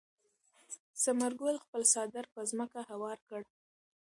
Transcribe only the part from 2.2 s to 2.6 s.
پر